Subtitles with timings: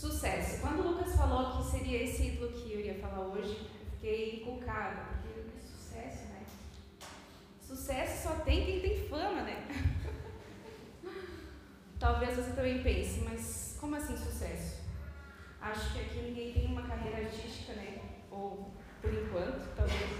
[0.00, 0.62] Sucesso.
[0.62, 4.40] Quando o Lucas falou que seria esse ídolo que eu ia falar hoje, eu fiquei
[4.40, 6.42] inculcada, porque sucesso, né?
[7.60, 9.68] Sucesso só tem quem tem fama, né?
[12.00, 14.84] Talvez você também pense, mas como assim sucesso?
[15.60, 17.98] Acho que aqui ninguém tem uma carreira artística, né?
[18.30, 18.72] Ou
[19.02, 20.10] por enquanto, talvez.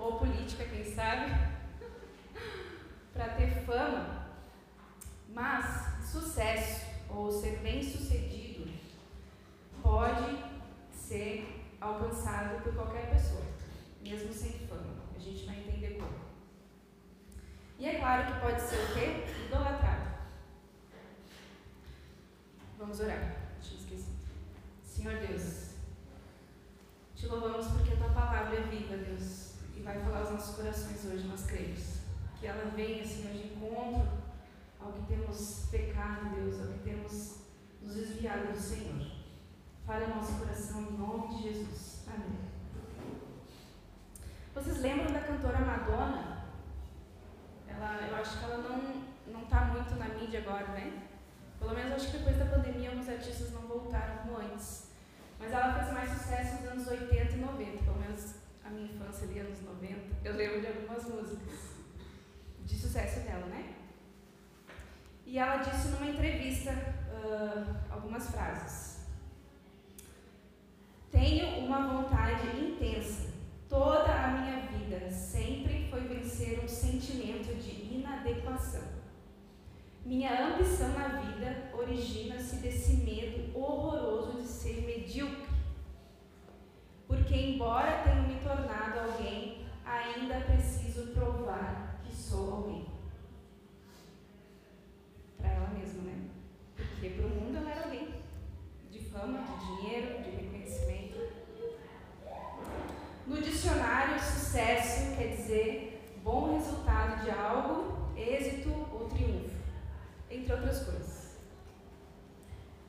[0.00, 1.30] Ou política, quem sabe?
[3.14, 4.32] Para ter fama.
[5.28, 8.51] Mas sucesso, ou ser bem sucedido,
[9.82, 10.38] pode
[10.92, 13.42] ser alcançado por qualquer pessoa,
[14.00, 15.02] mesmo sem fama.
[15.14, 16.22] A gente vai entender como.
[17.78, 19.24] E é claro que pode ser o quê?
[19.46, 20.12] Idolatrado.
[22.78, 23.36] Vamos orar.
[23.60, 24.16] Tinha esquecido.
[24.84, 25.70] Senhor Deus,
[27.14, 31.04] te louvamos porque a tua palavra é viva, Deus, e vai falar aos nossos corações
[31.04, 32.02] hoje, nós cremos.
[32.38, 34.08] Que ela venha, Senhor, de encontro
[34.80, 37.36] ao que temos pecado, Deus, ao que temos
[37.80, 39.21] nos desviado do Senhor.
[39.92, 42.06] Fale ao nosso coração em nome de Jesus.
[42.08, 42.38] Amém.
[44.54, 46.46] Vocês lembram da cantora Madonna?
[47.68, 48.56] Ela, eu acho que ela
[49.26, 51.02] não está muito na mídia agora, né?
[51.58, 54.92] Pelo menos acho que depois da pandemia alguns artistas não voltaram como antes.
[55.38, 59.28] Mas ela fez mais sucesso nos anos 80 e 90, pelo menos a minha infância
[59.28, 60.00] ali, anos 90.
[60.24, 61.76] Eu lembro de algumas músicas
[62.64, 63.74] de sucesso dela, né?
[65.26, 68.91] E ela disse numa entrevista uh, algumas frases.
[71.12, 73.30] Tenho uma vontade intensa.
[73.68, 78.82] Toda a minha vida sempre foi vencer um sentimento de inadequação.
[80.04, 85.46] Minha ambição na vida origina-se desse medo horroroso de ser medíocre.
[87.06, 92.86] Porque, embora tenha me tornado alguém, ainda preciso provar que sou alguém.
[95.36, 96.30] Para ela mesma, né?
[96.74, 98.21] Porque para o mundo ela era alguém.
[99.12, 101.20] Fama, de dinheiro, de reconhecimento.
[103.26, 109.54] No dicionário, sucesso quer dizer bom resultado de algo, êxito ou triunfo
[110.30, 111.36] entre outras coisas.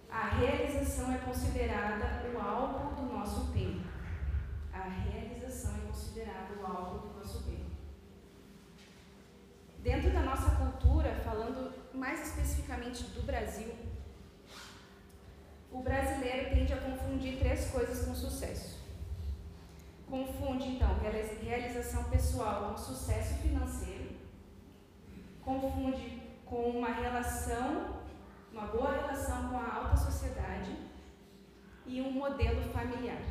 [0.10, 3.86] A realização é considerada o alvo do nosso tempo.
[4.72, 7.72] A realização é considerada o alvo do nosso tempo.
[9.80, 13.83] Dentro da nossa cultura, falando mais especificamente do Brasil,
[15.74, 18.78] o brasileiro tende a confundir três coisas com sucesso.
[20.08, 20.96] Confunde, então,
[21.42, 24.12] realização pessoal com sucesso financeiro.
[25.44, 27.96] Confunde com uma relação,
[28.52, 30.78] uma boa relação com a alta sociedade
[31.88, 33.22] e um modelo familiar.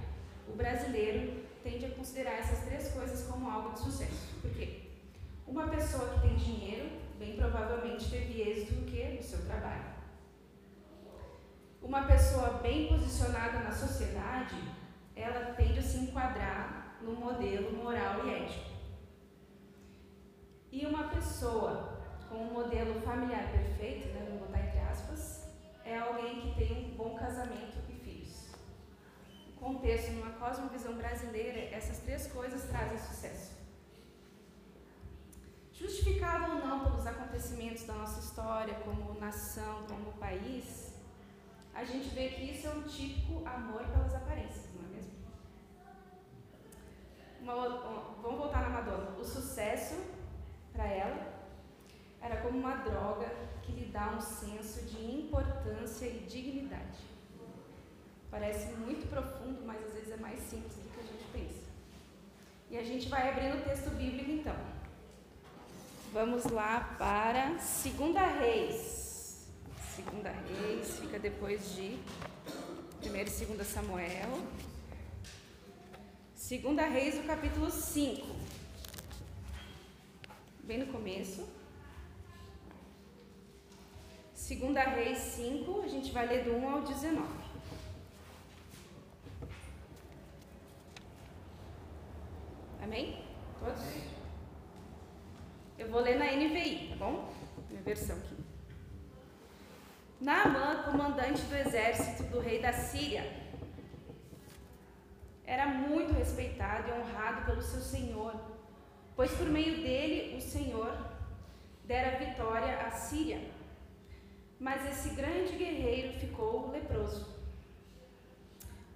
[0.48, 4.34] O brasileiro tende a considerar essas três coisas como algo de sucesso.
[4.42, 4.91] Por quê?
[5.47, 9.04] Uma pessoa que tem dinheiro, bem provavelmente teve êxito no que?
[9.04, 9.91] No seu trabalho.
[11.82, 14.56] Uma pessoa bem posicionada na sociedade,
[15.16, 18.70] ela tende a se enquadrar no modelo moral e ético.
[20.70, 25.48] E uma pessoa com um modelo familiar perfeito, né, vou botar entre aspas,
[25.84, 28.53] é alguém que tem um bom casamento e filhos.
[29.49, 33.53] No contexto, numa cosmovisão brasileira, essas três coisas trazem sucesso.
[35.72, 40.81] Justificado ou não pelos acontecimentos da nossa história, como nação, como país,
[41.75, 45.12] a gente vê que isso é um típico amor pelas aparências, não é mesmo?
[47.41, 47.55] Uma,
[48.22, 49.19] vamos voltar na Madonna.
[49.19, 49.94] O sucesso
[50.72, 51.32] para ela
[52.21, 53.28] era como uma droga
[53.62, 56.99] que lhe dá um senso de importância e dignidade.
[58.31, 61.62] Parece muito profundo, mas às vezes é mais simples do que a gente pensa.
[62.71, 64.56] E a gente vai abrindo o texto bíblico então.
[66.12, 69.12] Vamos lá para Segunda Reis.
[69.94, 71.98] Segunda Reis fica depois de
[73.03, 74.41] 1 e 2 Samuel.
[76.34, 78.26] Segunda Reis, o capítulo 5.
[80.64, 81.47] Bem no começo.
[84.32, 87.28] Segunda Reis 5, a gente vai ler do 1 ao 19.
[92.82, 93.22] Amém?
[93.61, 93.82] Todos?
[95.76, 97.31] Eu vou ler na NVI, tá bom?
[97.69, 98.42] Minha versão aqui.
[100.22, 103.24] Naamã, comandante do exército do rei da Síria,
[105.44, 108.34] era muito respeitado e honrado pelo seu senhor,
[109.14, 110.96] pois por meio dele o Senhor
[111.84, 113.40] dera vitória à Síria
[114.62, 117.26] mas esse grande guerreiro ficou leproso.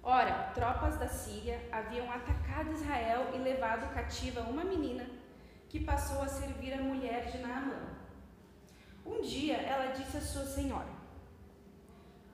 [0.01, 5.05] Ora, tropas da Síria haviam atacado Israel e levado cativa uma menina
[5.67, 7.81] que passou a servir a mulher de Naamã.
[9.05, 10.87] Um dia ela disse à sua senhora: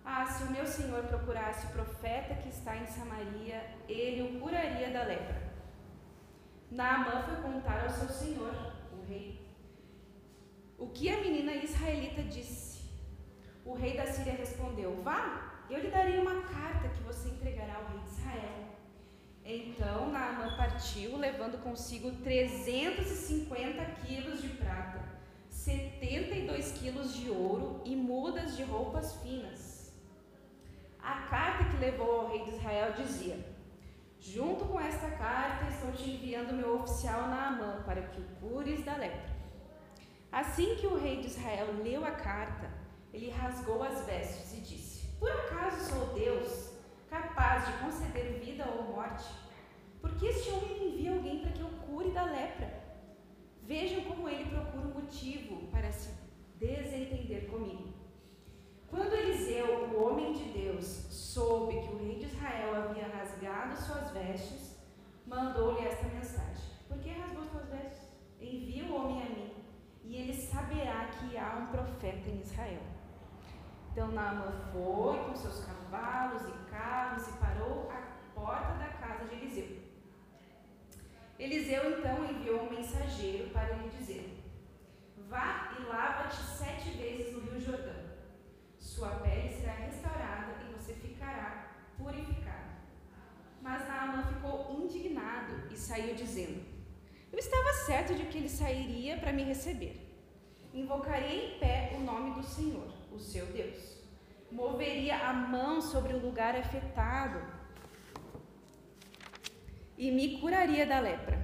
[0.06, 4.90] Ah, se o meu senhor procurasse o profeta que está em Samaria, ele o curaria
[4.92, 5.54] da lepra.
[6.70, 8.54] Naamã foi contar ao seu senhor,
[8.92, 9.48] o rei,
[10.78, 12.82] o que a menina israelita disse.
[13.64, 17.86] O rei da Síria respondeu: Vá, eu lhe darei uma carta que você entregará ao
[17.86, 18.64] rei de Israel.
[19.46, 25.02] Então Naamã partiu, levando consigo 350 quilos de prata,
[25.50, 29.73] 72 quilos de ouro e mudas de roupas finas.
[31.04, 33.38] A carta que levou ao rei de Israel dizia:
[34.22, 38.96] Junto com esta carta estou te enviando meu oficial Naamã para que o cures da
[38.96, 39.34] lepra.
[40.32, 42.72] Assim que o rei de Israel leu a carta,
[43.12, 46.72] ele rasgou as vestes e disse: Por acaso sou Deus
[47.10, 49.30] capaz de conceder vida ou morte?
[50.00, 52.82] Porque este homem me envia alguém para que eu cure da lepra.
[53.62, 56.12] Vejam como ele procura um motivo para se
[56.58, 58.03] desentender comigo.
[58.94, 64.12] Quando Eliseu, o homem de Deus, soube que o rei de Israel havia rasgado suas
[64.12, 64.78] vestes,
[65.26, 68.08] mandou-lhe esta mensagem: Por que rasgou suas vestes?
[68.40, 69.52] Envia o homem a mim,
[70.04, 72.84] e ele saberá que há um profeta em Israel.
[73.92, 78.00] Então Naamã foi com seus cavalos e carros e parou à
[78.36, 79.78] porta da casa de Eliseu.
[81.40, 84.40] Eliseu então enviou um mensageiro para lhe dizer:
[85.28, 88.03] Vá e lava-te sete vezes no Rio Jordão.
[88.84, 92.74] Sua pele será restaurada e você ficará purificado.
[93.62, 96.62] Mas Naamã ficou indignado e saiu dizendo:
[97.32, 99.96] Eu estava certo de que ele sairia para me receber.
[100.74, 104.04] Invocaria em pé o nome do Senhor o seu Deus.
[104.52, 107.42] Moveria a mão sobre o lugar afetado
[109.98, 111.42] e me curaria da lepra.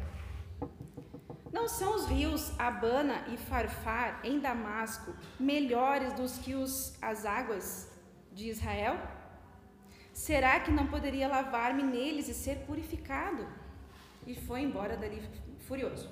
[1.60, 7.92] Não são os rios Abana e Farfar em Damasco melhores dos que os, as águas
[8.32, 8.98] de Israel?
[10.14, 13.46] Será que não poderia lavar-me neles e ser purificado?
[14.26, 15.22] E foi embora dali
[15.68, 16.10] furioso.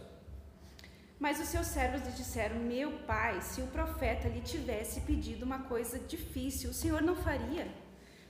[1.17, 5.59] Mas os seus servos lhe disseram: Meu pai, se o profeta lhe tivesse pedido uma
[5.59, 7.73] coisa difícil, o senhor não faria.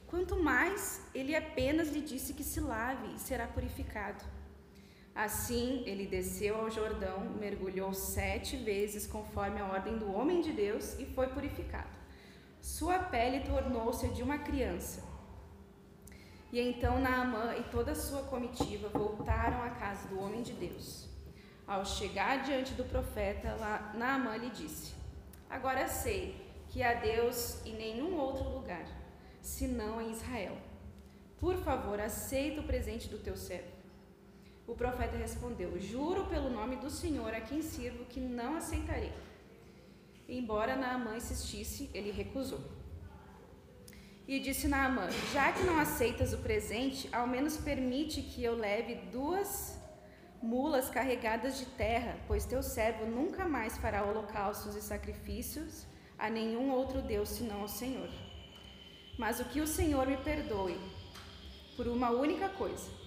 [0.06, 4.24] Quanto mais, ele apenas lhe disse que se lave e será purificado.
[5.18, 10.94] Assim, ele desceu ao Jordão, mergulhou sete vezes conforme a ordem do homem de Deus
[11.00, 11.90] e foi purificado.
[12.62, 15.04] Sua pele tornou-se de uma criança.
[16.54, 21.10] E então Naamã e toda a sua comitiva voltaram à casa do homem de Deus.
[21.66, 23.58] Ao chegar diante do profeta,
[23.96, 24.94] Naamã lhe disse:
[25.50, 28.86] Agora sei que há Deus em nenhum outro lugar,
[29.42, 30.56] senão em Israel.
[31.40, 33.77] Por favor, aceita o presente do teu servo.
[34.68, 39.14] O profeta respondeu: Juro pelo nome do Senhor a quem sirvo que não aceitarei.
[40.28, 42.60] Embora Naamã insistisse, ele recusou.
[44.28, 48.96] E disse Naamã: Já que não aceitas o presente, ao menos permite que eu leve
[49.10, 49.80] duas
[50.42, 55.86] mulas carregadas de terra, pois teu servo nunca mais fará holocaustos e sacrifícios
[56.20, 58.10] a nenhum outro Deus senão ao Senhor.
[59.18, 60.78] Mas o que o Senhor me perdoe,
[61.78, 63.07] por uma única coisa: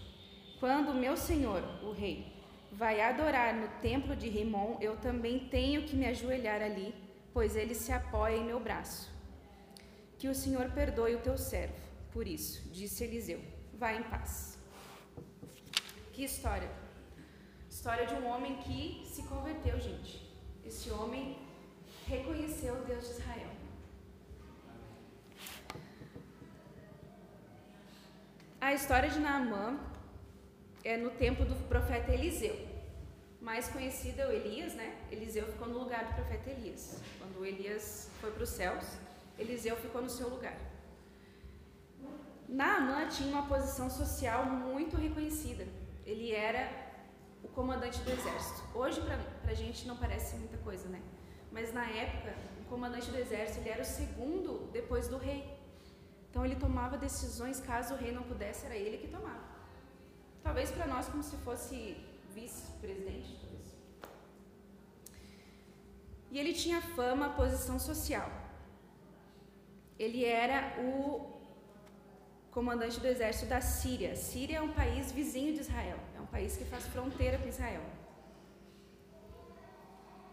[0.61, 2.31] quando meu Senhor, o Rei,
[2.71, 6.95] vai adorar no templo de Rimon, eu também tenho que me ajoelhar ali,
[7.33, 9.11] pois ele se apoia em meu braço.
[10.19, 11.75] Que o Senhor perdoe o teu servo.
[12.13, 13.41] Por isso, disse Eliseu:
[13.73, 14.59] vá em paz.
[16.13, 16.71] Que história!
[17.69, 20.31] História de um homem que se converteu, gente.
[20.63, 21.39] Esse homem
[22.07, 23.51] reconheceu o Deus de Israel.
[28.61, 29.90] A história de Naamã
[30.85, 32.57] é no tempo do profeta Eliseu.
[33.41, 34.97] Mais conhecido é o Elias, né?
[35.11, 37.01] Eliseu ficou no lugar do profeta Elias.
[37.19, 38.85] Quando Elias foi para os céus,
[39.39, 40.57] Eliseu ficou no seu lugar.
[42.49, 45.67] Naamã tinha uma posição social muito reconhecida.
[46.05, 46.69] Ele era
[47.43, 48.63] o comandante do exército.
[48.75, 51.01] Hoje, para a gente, não parece muita coisa, né?
[51.51, 55.59] Mas na época, o comandante do exército ele era o segundo depois do rei.
[56.29, 59.50] Então ele tomava decisões caso o rei não pudesse, era ele que tomava.
[60.43, 61.97] Talvez para nós como se fosse
[62.35, 63.41] vice-presidente.
[66.31, 68.31] E ele tinha fama, posição social.
[69.99, 71.41] Ele era o
[72.51, 74.15] comandante do exército da Síria.
[74.15, 77.83] Síria é um país vizinho de Israel, é um país que faz fronteira com Israel.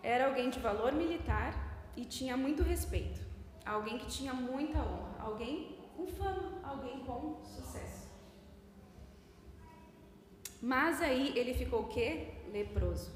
[0.03, 1.53] Era alguém de valor militar
[1.95, 3.19] e tinha muito respeito.
[3.65, 8.06] Alguém que tinha muita honra, alguém com fama, alguém com sucesso.
[10.61, 12.29] Mas aí ele ficou o quê?
[12.51, 13.11] Leproso.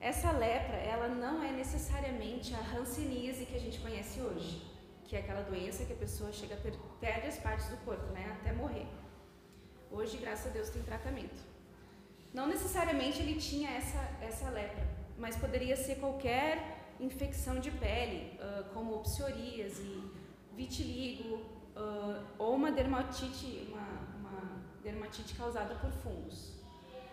[0.00, 4.62] Essa lepra, ela não é necessariamente a hanseníase que a gente conhece hoje.
[5.04, 8.06] que é aquela doença que a pessoa chega a per perde as partes do corpo,
[8.12, 8.86] né, até morrer.
[9.90, 11.40] Hoje, graças a Deus, tem tratamento.
[12.32, 14.84] Não necessariamente ele tinha essa essa lepra,
[15.18, 18.38] mas poderia ser qualquer infecção de pele,
[18.72, 20.02] como psoríase,
[20.56, 21.40] vitiligo
[22.38, 23.86] ou uma dermatite, uma
[24.84, 26.52] dermatite causada por fungos.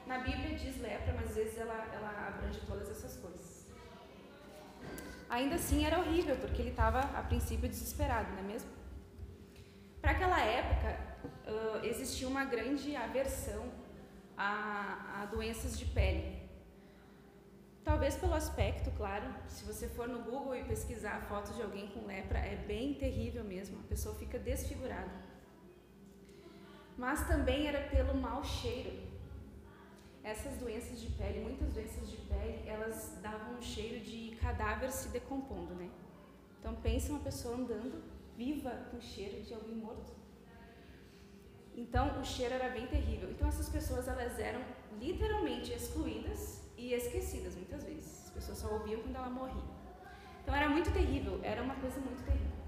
[0.05, 3.65] Na Bíblia diz lepra, mas às vezes ela, ela abrange todas essas coisas.
[5.29, 8.69] Ainda assim era horrível, porque ele estava a princípio desesperado, não é mesmo?
[10.01, 10.89] Para aquela época
[11.47, 13.71] uh, existia uma grande aversão
[14.35, 16.41] a, a doenças de pele.
[17.83, 19.33] Talvez pelo aspecto, claro.
[19.47, 23.43] Se você for no Google e pesquisar fotos de alguém com lepra, é bem terrível
[23.43, 23.79] mesmo.
[23.79, 25.11] A pessoa fica desfigurada.
[27.01, 28.91] Mas também era pelo mau cheiro.
[30.23, 35.07] Essas doenças de pele, muitas doenças de pele, elas davam um cheiro de cadáver se
[35.09, 35.89] decompondo, né?
[36.59, 38.03] Então pensa uma pessoa andando
[38.37, 40.11] viva com cheiro de alguém morto.
[41.75, 43.31] Então o cheiro era bem terrível.
[43.31, 44.61] Então essas pessoas elas eram
[44.99, 48.25] literalmente excluídas e esquecidas muitas vezes.
[48.25, 49.63] As pessoas só ouviam quando ela morria.
[50.43, 52.60] Então era muito terrível, era uma coisa muito terrível.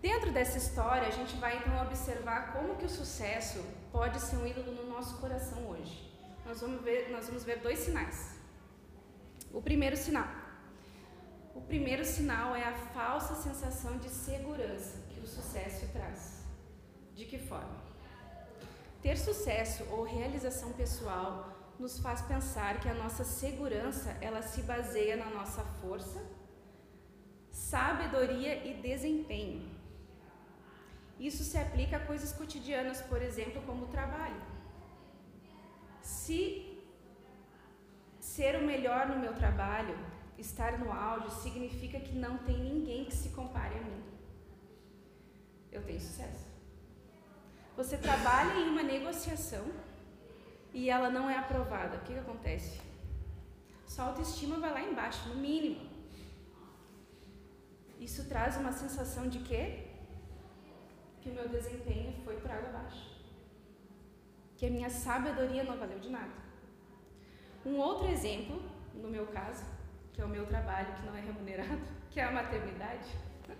[0.00, 4.46] Dentro dessa história, a gente vai então observar como que o sucesso pode ser um
[4.46, 6.08] ídolo no nosso coração hoje.
[6.46, 8.38] Nós vamos ver, nós vamos ver dois sinais.
[9.52, 10.28] O primeiro sinal.
[11.52, 16.44] O primeiro sinal é a falsa sensação de segurança que o sucesso traz.
[17.16, 17.82] De que forma?
[19.02, 25.16] Ter sucesso ou realização pessoal nos faz pensar que a nossa segurança ela se baseia
[25.16, 26.24] na nossa força,
[27.50, 29.77] sabedoria e desempenho.
[31.18, 34.40] Isso se aplica a coisas cotidianas, por exemplo, como o trabalho.
[36.00, 36.78] Se
[38.20, 39.98] ser o melhor no meu trabalho,
[40.38, 44.02] estar no áudio, significa que não tem ninguém que se compare a mim.
[45.72, 46.46] Eu tenho sucesso.
[47.76, 49.64] Você trabalha em uma negociação
[50.72, 52.80] e ela não é aprovada, o que, que acontece?
[53.86, 55.88] Sua autoestima vai lá embaixo, no mínimo.
[57.98, 59.87] Isso traz uma sensação de quê?
[61.28, 63.06] Que o meu desempenho foi por água abaixo.
[64.56, 66.32] Que a minha sabedoria não valeu de nada.
[67.66, 68.62] Um outro exemplo,
[68.94, 69.64] no meu caso,
[70.12, 73.10] que é o meu trabalho que não é remunerado, que é a maternidade.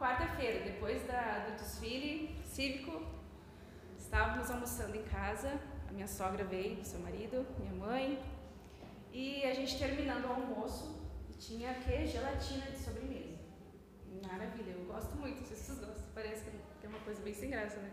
[0.00, 3.16] Quarta-feira, depois da, do desfile cívico,
[4.06, 8.22] Estávamos almoçando em casa, a minha sogra veio, seu marido, minha mãe,
[9.12, 11.10] e a gente terminando o almoço,
[11.40, 13.36] tinha que gelatina de sobremesa.
[14.22, 16.44] Maravilha, gosto muito, não sei se vocês gostam, parece
[16.80, 17.90] que é uma coisa bem sem graça, né?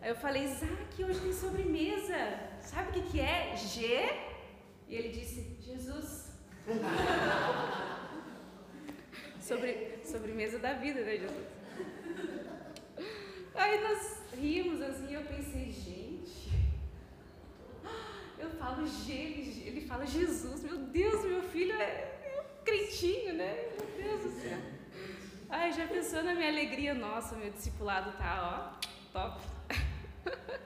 [0.00, 2.16] Aí eu falei, Isaac, hoje tem sobremesa,
[2.62, 3.54] sabe o que, que é?
[3.56, 3.86] G?
[4.88, 6.32] E ele disse, Jesus.
[9.40, 11.46] Sobre, sobremesa da vida, né, Jesus?
[13.54, 16.50] Aí nós rimos assim, eu pensei, gente,
[18.36, 19.12] eu falo G,
[19.64, 23.68] ele fala Jesus, meu Deus, meu filho é, é um crentinho, né?
[23.78, 24.79] Meu Deus do céu.
[25.52, 26.94] Ai, já pensou na minha alegria?
[26.94, 29.42] Nossa, meu discipulado tá, ó, top.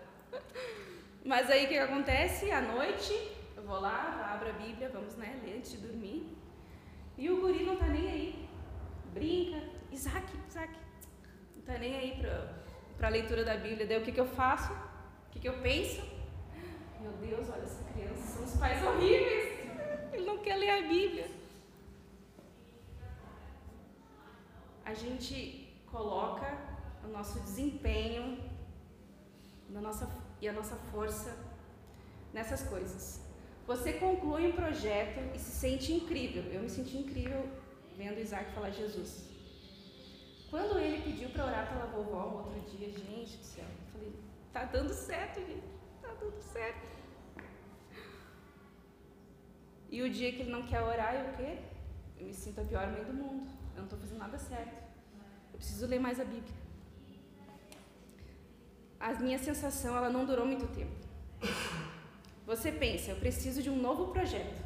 [1.25, 2.51] Mas aí o que acontece?
[2.51, 3.15] À noite,
[3.57, 6.37] eu vou lá, abro a Bíblia, vamos, né, ler antes de dormir.
[7.17, 8.49] E o guri não tá nem aí.
[9.15, 10.75] Brinca, Isaac, Isaac.
[11.57, 12.53] Não tá nem aí pra,
[12.99, 13.87] para a leitura da Bíblia.
[13.87, 14.71] Daí o que, que eu faço?
[14.71, 16.03] O que, que eu penso?
[17.01, 19.61] Meu Deus, olha essa criança, são os pais horríveis.
[20.13, 21.44] Ele não quer ler a Bíblia.
[24.85, 26.59] A gente coloca
[27.05, 28.39] o nosso desempenho
[29.69, 30.09] na nossa,
[30.41, 31.37] e a nossa força
[32.33, 33.23] nessas coisas.
[33.67, 36.43] Você conclui um projeto e se sente incrível.
[36.53, 37.49] Eu me senti incrível
[37.97, 39.31] vendo Isaac falar Jesus.
[40.51, 44.13] Quando ele pediu para orar pela vovó um outro dia, gente do céu, eu falei,
[44.53, 45.65] tá dando certo, gente,
[46.03, 46.95] tá dando certo.
[49.91, 51.59] E o dia que ele não quer orar, eu o quê?
[52.19, 53.64] Eu me sinto a pior mãe do mundo.
[53.75, 54.83] Eu não estou fazendo nada certo.
[55.53, 56.55] Eu preciso ler mais a Bíblia.
[58.99, 60.97] A minha sensação, ela não durou muito tempo.
[62.47, 64.63] Você pensa, eu preciso de um novo projeto.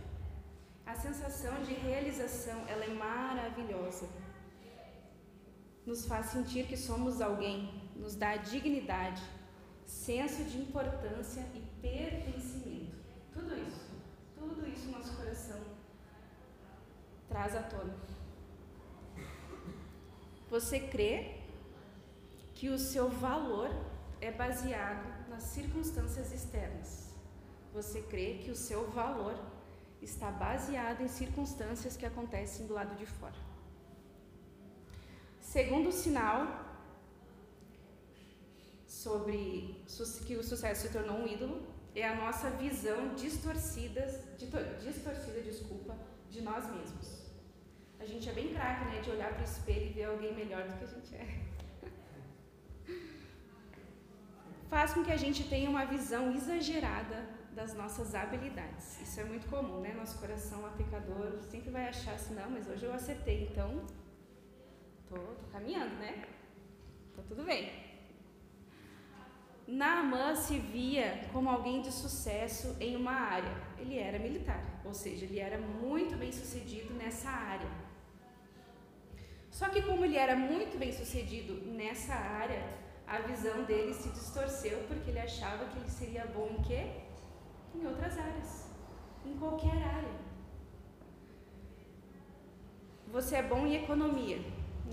[0.87, 4.09] A sensação de realização, ela é maravilhosa
[5.89, 9.23] nos faz sentir que somos alguém, nos dá dignidade,
[9.87, 12.95] senso de importância e pertencimento.
[13.33, 13.91] Tudo isso,
[14.39, 15.59] tudo isso nosso coração
[17.27, 17.95] traz à tona.
[20.51, 21.37] Você crê
[22.55, 23.71] que o seu valor
[24.21, 27.09] é baseado nas circunstâncias externas.
[27.73, 29.39] Você crê que o seu valor
[30.01, 33.35] está baseado em circunstâncias que acontecem do lado de fora.
[35.41, 36.67] Segundo sinal
[38.87, 39.85] sobre
[40.27, 41.63] que o sucesso se tornou um ídolo
[41.95, 44.03] é a nossa visão distorcida,
[44.39, 45.97] distorcida, desculpa,
[46.31, 47.28] de nós mesmos.
[48.01, 50.63] A gente é bem craque, né, de olhar para o espelho e ver alguém melhor
[50.69, 51.27] do que a gente é.
[54.71, 59.01] Faz com que a gente tenha uma visão exagerada das nossas habilidades.
[59.01, 59.93] Isso é muito comum, né?
[59.93, 63.85] Nosso coração lá pecador sempre vai achar assim, não, mas hoje eu acertei, então
[65.09, 66.25] tô, tô caminhando, né?
[67.17, 67.89] Tá tudo bem.
[69.67, 73.55] Naamã se via como alguém de sucesso em uma área.
[73.77, 77.88] Ele era militar, ou seja, ele era muito bem sucedido nessa área.
[79.59, 82.63] Só que como ele era muito bem sucedido nessa área,
[83.07, 86.83] a visão dele se distorceu porque ele achava que ele seria bom em quê?
[87.75, 88.71] Em outras áreas,
[89.27, 90.17] em qualquer área.
[93.09, 94.41] Você é bom em economia.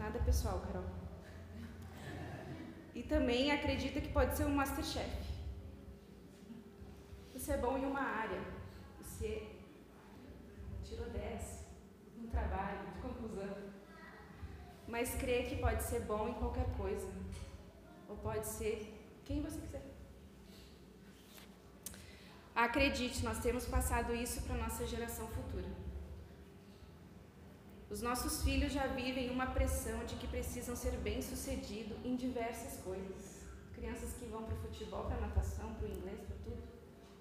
[0.03, 0.95] Nada pessoal, Carol
[2.95, 5.11] e também acredita que pode ser um masterchef.
[7.33, 8.41] Você é bom em uma área,
[9.01, 9.45] você
[10.81, 11.65] tirou 10
[12.15, 12.94] no trabalho,
[14.87, 17.07] mas crê que pode ser bom em qualquer coisa,
[18.07, 18.93] ou pode ser
[19.25, 19.83] quem você quiser.
[22.55, 25.67] Acredite, nós temos passado isso para a nossa geração futura.
[27.89, 33.41] Os nossos filhos já vivem uma pressão de que precisam ser bem-sucedidos em diversas coisas.
[33.73, 36.63] Crianças que vão para o futebol, para natação, para o inglês, para tudo.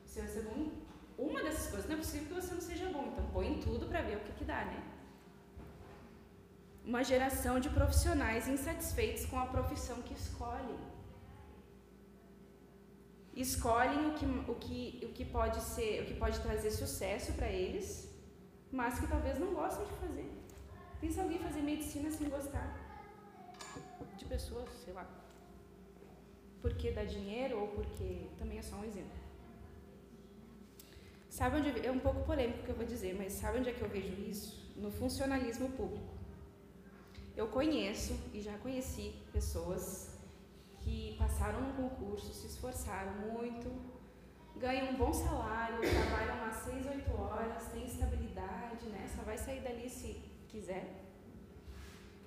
[0.06, 0.72] Você vai ser bom em
[1.18, 1.86] uma dessas coisas.
[1.86, 3.08] Não é possível que você não seja bom.
[3.12, 4.82] Então põe em tudo para ver o que, que dá, né?
[6.84, 10.78] Uma geração de profissionais insatisfeitos com a profissão que escolhem.
[13.34, 17.48] Escolhem o que, o que, o que pode ser, o que pode trazer sucesso para
[17.48, 18.08] eles,
[18.70, 20.30] mas que talvez não gostem de fazer.
[21.00, 22.84] Pensa alguém fazer medicina sem gostar
[24.16, 25.06] de pessoas, sei lá.
[26.60, 29.18] Porque dá dinheiro ou porque também é só um exemplo.
[31.28, 33.72] Sabe onde é um pouco polêmico o que eu vou dizer, mas sabe onde é
[33.72, 34.72] que eu vejo isso?
[34.76, 36.13] No funcionalismo público.
[37.36, 40.10] Eu conheço e já conheci pessoas
[40.80, 43.68] que passaram no concurso, se esforçaram muito,
[44.56, 49.08] ganham um bom salário, trabalham umas 6, 8 horas, têm estabilidade, né?
[49.14, 51.04] Só vai sair dali se quiser,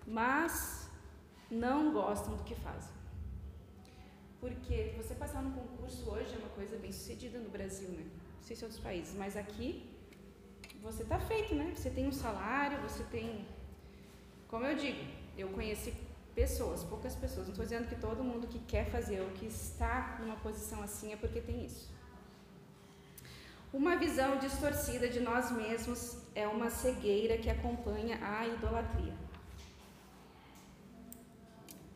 [0.06, 0.90] mas
[1.50, 2.98] não gostam do que fazem.
[4.40, 8.06] Porque você passar no concurso hoje é uma coisa bem sucedida no Brasil, né?
[8.36, 9.90] Não sei se outros países, mas aqui
[10.82, 11.74] você está feito, né?
[11.76, 13.46] Você tem um salário, você tem.
[14.48, 15.04] Como eu digo,
[15.38, 15.94] eu conheci
[16.34, 20.18] pessoas, poucas pessoas, não estou dizendo que todo mundo que quer fazer ou que está
[20.22, 21.92] numa posição assim é porque tem isso.
[23.74, 29.14] Uma visão distorcida de nós mesmos é uma cegueira que acompanha a idolatria.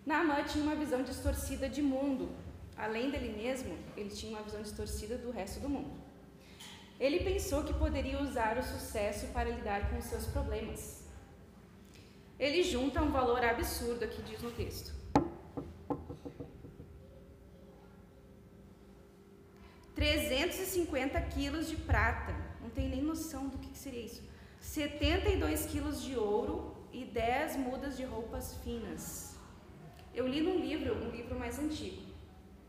[0.05, 2.29] Naamã tinha uma visão distorcida de mundo.
[2.75, 5.91] Além dele mesmo, ele tinha uma visão distorcida do resto do mundo.
[6.99, 11.00] Ele pensou que poderia usar o sucesso para lidar com os seus problemas.
[12.45, 14.91] Ele junta um valor absurdo aqui, diz no texto.
[19.93, 22.33] 350 quilos de prata.
[22.59, 24.23] Não tem nem noção do que, seria isso.
[24.59, 29.35] 72 quilos de ouro e 10 mudas de roupas finas.
[30.11, 32.01] Eu li num livro, um livro mais antigo,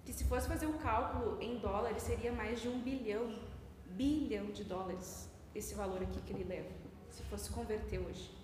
[0.05, 3.39] que se fosse fazer o cálculo em dólares seria mais de um bilhão,
[3.87, 6.69] bilhão de dólares, esse valor aqui que ele leva,
[7.09, 8.42] se fosse converter hoje.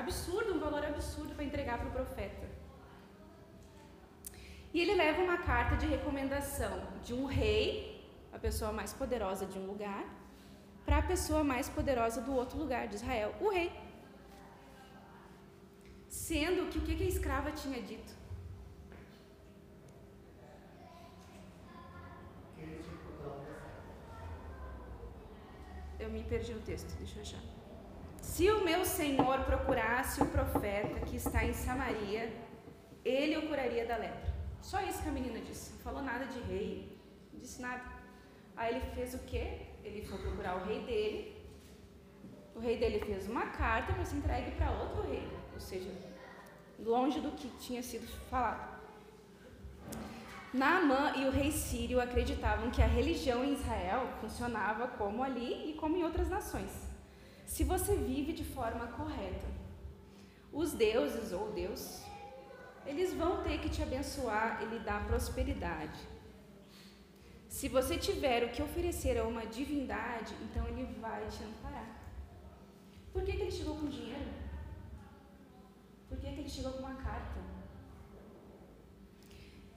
[0.00, 2.46] Absurdo, um valor absurdo para entregar para o profeta.
[4.72, 6.74] E ele leva uma carta de recomendação
[7.04, 7.66] de um rei,
[8.32, 10.04] a pessoa mais poderosa de um lugar,
[10.86, 13.70] para a pessoa mais poderosa do outro lugar, de Israel, o rei.
[16.08, 18.14] Sendo que o que a escrava tinha dito?
[26.00, 27.61] Eu me perdi no texto, deixa eu achar.
[28.22, 32.32] Se o meu senhor procurasse o profeta que está em Samaria,
[33.04, 34.32] ele o curaria da lepra.
[34.60, 35.72] Só isso que a menina disse.
[35.72, 36.98] Não falou nada de rei,
[37.32, 37.82] não disse nada.
[38.56, 39.72] Aí ele fez o quê?
[39.84, 41.36] ele foi procurar o rei dele.
[42.54, 45.90] O rei dele fez uma carta ser entregue para outro rei, ou seja,
[46.78, 48.72] longe do que tinha sido falado.
[50.52, 55.74] Naamã e o rei sírio acreditavam que a religião em Israel funcionava como ali e
[55.74, 56.91] como em outras nações.
[57.54, 59.48] Se você vive de forma correta,
[60.60, 61.82] os deuses ou Deus,
[62.90, 66.00] eles vão ter que te abençoar e lhe dar prosperidade.
[67.56, 71.90] Se você tiver o que oferecer a uma divindade, então ele vai te amparar.
[73.12, 74.32] Por que, que ele chegou com dinheiro?
[76.08, 77.38] Por que, que ele chegou com uma carta?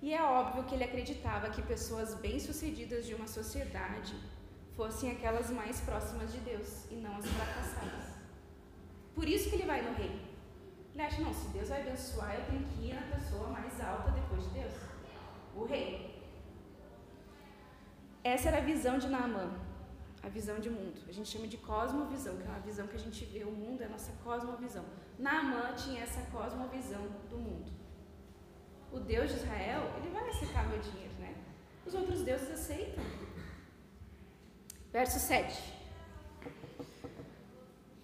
[0.02, 4.16] E é óbvio que ele acreditava que pessoas bem-sucedidas de uma sociedade
[4.76, 8.16] fossem aquelas mais próximas de Deus e não as fracassadas.
[9.14, 10.22] Por isso que ele vai no rei.
[10.94, 14.12] Ele acha, não, se Deus vai abençoar, eu tenho que ir na pessoa mais alta
[14.12, 14.74] depois de Deus.
[15.56, 16.24] O rei.
[18.24, 19.52] Essa era a visão de Naamã,
[20.24, 21.00] a visão de mundo.
[21.08, 23.82] A gente chama de cosmovisão, que é uma visão que a gente vê o mundo,
[23.82, 24.84] é a nossa cosmovisão.
[25.18, 27.72] Naamã tinha essa cosmovisão do mundo.
[28.92, 31.36] O Deus de Israel, ele vai aceitar meu dinheiro, né?
[31.86, 33.04] Os outros deuses aceitam.
[34.96, 35.62] Verso 7.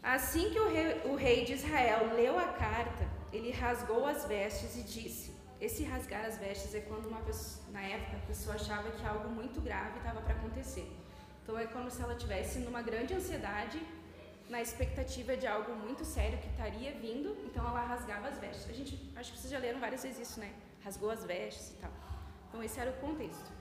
[0.04, 4.76] Assim que o rei, o rei, de Israel leu a carta, ele rasgou as vestes
[4.76, 8.92] e disse: Esse rasgar as vestes é quando uma pessoa, na época, a pessoa achava
[8.92, 10.86] que algo muito grave estava para acontecer.
[11.42, 13.82] Então é como se ela tivesse numa grande ansiedade,
[14.50, 18.70] na expectativa de algo muito sério que estaria vindo, então ela rasgava as vestes.
[18.70, 20.52] A gente, acho que vocês já leram várias vezes isso, né?
[20.84, 21.94] Rasgou as vestes e tal.
[22.50, 23.61] Então esse era o contexto.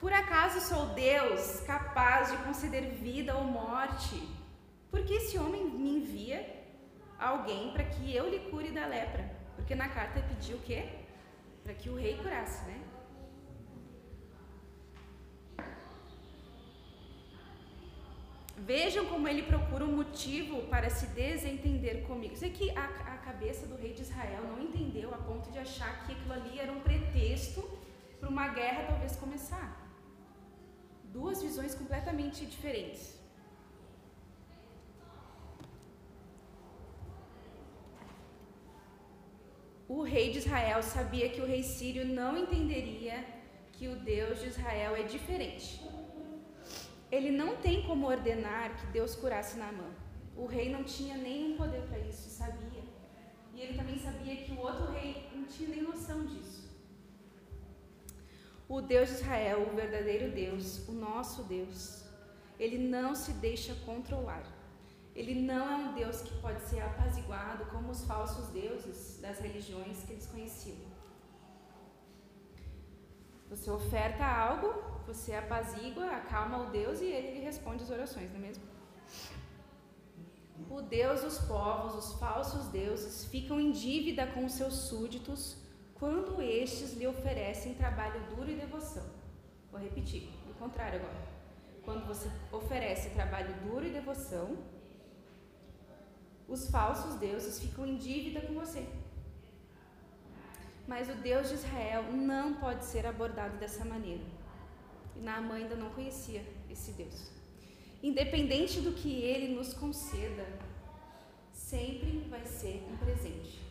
[0.00, 4.16] Por acaso sou Deus capaz de conceder vida ou morte?
[4.90, 6.38] Porque esse homem me envia
[7.18, 9.30] alguém para que eu lhe cure da lepra?
[9.56, 10.88] Porque na carta pediu o quê?
[11.62, 12.80] Para que o rei curasse, né?
[18.56, 22.32] Vejam como ele procura um motivo para se desentender comigo.
[22.32, 26.06] Isso aqui a, a cabeça do rei de Israel não entendeu a ponto de achar
[26.06, 27.60] que aquilo ali era um pretexto
[28.18, 29.89] para uma guerra talvez começar
[31.12, 33.18] duas visões completamente diferentes.
[39.88, 43.16] O rei de Israel sabia que o rei sírio não entenderia
[43.72, 45.80] que o Deus de Israel é diferente.
[47.10, 49.90] Ele não tem como ordenar que Deus curasse Naamã.
[50.36, 52.84] O rei não tinha nenhum poder para isso, sabia.
[53.52, 56.59] E ele também sabia que o outro rei não tinha nem noção disso.
[58.74, 62.04] O Deus de Israel, o verdadeiro Deus, o nosso Deus,
[62.56, 64.44] ele não se deixa controlar.
[65.12, 70.04] Ele não é um Deus que pode ser apaziguado como os falsos deuses das religiões
[70.04, 70.86] que eles conheciam.
[73.48, 74.68] Você oferta algo,
[75.04, 78.62] você apazigua, acalma o Deus e ele lhe responde as orações, não é mesmo?
[80.70, 85.56] O Deus dos povos, os falsos deuses, ficam em dívida com os seus súditos
[86.00, 89.06] quando estes lhe oferecem trabalho duro e devoção.
[89.70, 91.28] Vou repetir, o contrário agora.
[91.84, 94.56] Quando você oferece trabalho duro e devoção,
[96.48, 98.86] os falsos deuses ficam em dívida com você.
[100.88, 104.24] Mas o Deus de Israel não pode ser abordado dessa maneira.
[105.14, 107.30] E Naamã ainda não conhecia esse Deus.
[108.02, 110.46] Independente do que ele nos conceda,
[111.52, 113.69] sempre vai ser um presente.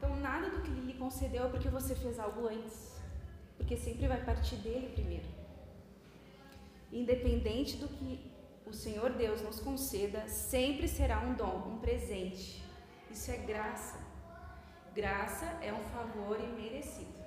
[0.00, 2.98] Então, nada do que ele lhe concedeu é porque você fez algo antes,
[3.58, 5.28] porque sempre vai partir dele primeiro.
[6.90, 8.32] Independente do que
[8.64, 12.64] o Senhor Deus nos conceda, sempre será um dom, um presente.
[13.10, 14.00] Isso é graça.
[14.94, 17.20] Graça é um favor imerecido.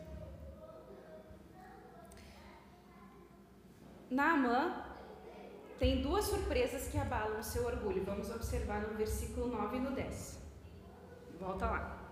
[4.09, 4.83] Naamã
[5.77, 8.03] tem duas surpresas que abalam o seu orgulho.
[8.03, 10.39] Vamos observar no versículo 9 e no 10.
[11.39, 12.02] Volta lá.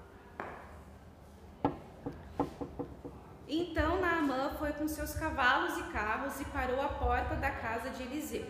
[3.53, 8.03] Então Naamã foi com seus cavalos e carros e parou à porta da casa de
[8.03, 8.45] Eliseu.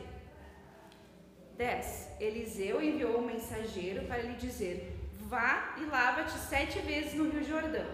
[1.57, 2.17] 10.
[2.19, 7.87] Eliseu enviou um mensageiro para lhe dizer: Vá e lava-te sete vezes no Rio Jordão.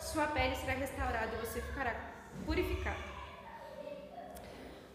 [0.00, 1.94] Sua pele será restaurada e você ficará
[2.44, 2.98] purificado.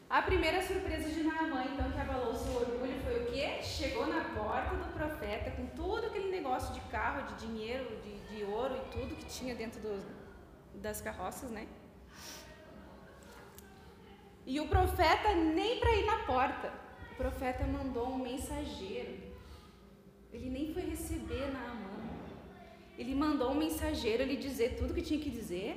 [0.09, 3.63] A primeira surpresa de Naamã, então, que abalou seu orgulho foi o quê?
[3.63, 8.43] Chegou na porta do profeta com todo aquele negócio de carro, de dinheiro, de, de
[8.43, 10.24] ouro e tudo que tinha dentro do,
[10.81, 11.67] das carroças, né?
[14.45, 16.71] E o profeta nem para ir na porta.
[17.11, 19.15] O profeta mandou um mensageiro.
[20.31, 21.95] Ele nem foi receber na mão.
[22.97, 25.71] Ele mandou um mensageiro lhe dizer tudo que tinha que dizer.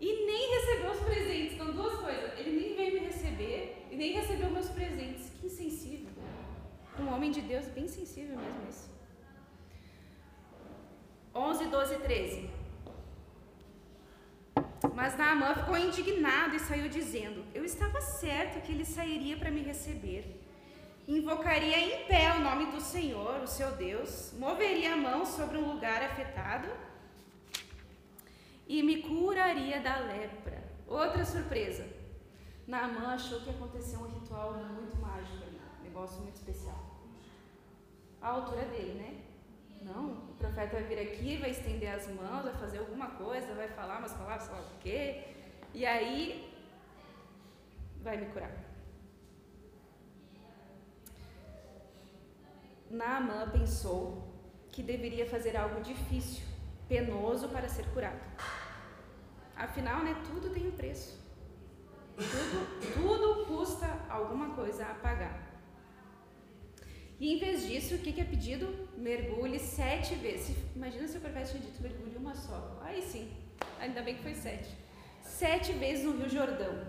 [0.00, 1.54] E nem recebeu os presentes.
[1.54, 2.38] Então, duas coisas.
[2.38, 5.30] Ele nem veio me receber e nem recebeu meus presentes.
[5.38, 6.10] Que insensível.
[6.98, 8.88] Um homem de Deus bem sensível mesmo isso.
[11.34, 12.50] 11, 12 e 13.
[14.98, 19.62] Mas Naamã ficou indignado e saiu dizendo: Eu estava certo que ele sairia para me
[19.62, 20.22] receber.
[21.06, 25.72] Invocaria em pé o nome do Senhor, o seu Deus, moveria a mão sobre um
[25.72, 26.68] lugar afetado
[28.66, 30.58] e me curaria da lepra.
[30.88, 31.86] Outra surpresa.
[32.66, 36.82] Naamã achou que ia acontecer um ritual muito mágico ali, um negócio muito especial.
[38.20, 39.27] A altura dele, né?
[39.82, 43.68] Não, o profeta vai vir aqui, vai estender as mãos, vai fazer alguma coisa, vai
[43.68, 45.24] falar umas palavras, sei lá o quê,
[45.72, 46.52] e aí
[48.02, 48.52] vai me curar.
[52.90, 54.28] Naamã pensou
[54.72, 56.44] que deveria fazer algo difícil,
[56.88, 58.20] penoso para ser curado.
[59.56, 61.18] Afinal, né, tudo tem um preço.
[62.16, 62.58] Tudo,
[62.94, 65.48] tudo custa alguma coisa a pagar.
[67.20, 68.88] E em vez disso, o que, que é pedido?
[68.96, 70.56] Mergulhe sete vezes.
[70.74, 72.78] Imagina se o profeta tinha dito mergulhe uma só.
[72.82, 73.32] Aí sim,
[73.80, 74.68] ainda bem que foi sete.
[75.20, 76.86] Sete vezes no Rio Jordão.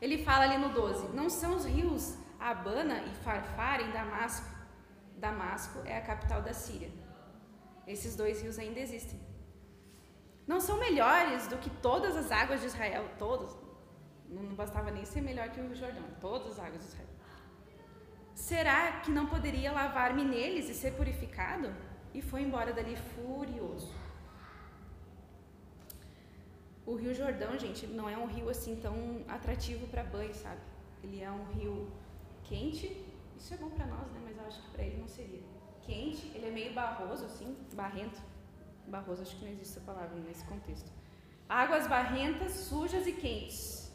[0.00, 4.46] Ele fala ali no 12: Não são os rios Abana e Farfar em Damasco.
[5.16, 6.90] Damasco é a capital da Síria.
[7.86, 9.18] Esses dois rios ainda existem.
[10.46, 13.56] Não são melhores do que todas as águas de Israel, todos.
[14.28, 17.07] Não bastava nem ser melhor que o Rio Jordão, todas as águas de Israel.
[18.38, 21.74] Será que não poderia lavar-me neles e ser purificado?
[22.14, 23.92] E foi embora dali furioso.
[26.86, 28.94] O Rio Jordão, gente, não é um rio assim tão
[29.26, 30.60] atrativo para banho, sabe?
[31.02, 31.90] Ele é um rio
[32.44, 33.04] quente.
[33.36, 34.20] Isso é bom para nós, né?
[34.24, 35.42] Mas eu acho que para ele não seria.
[35.82, 38.22] Quente, ele é meio barroso, assim, barrento.
[38.86, 40.90] Barroso, acho que não existe essa palavra nesse contexto.
[41.48, 43.92] Águas barrentas, sujas e quentes.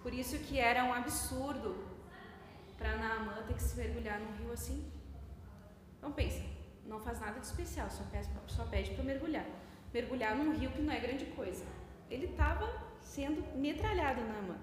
[0.00, 1.89] Por isso que era um absurdo
[2.80, 4.90] para Naamã ter que se mergulhar num rio assim.
[5.98, 6.42] Então pensa,
[6.86, 9.46] não faz nada de especial, só pede, só pede para mergulhar.
[9.92, 11.64] Mergulhar num rio que não é grande coisa.
[12.08, 12.66] Ele estava
[13.00, 14.56] sendo metralhado, Naamã.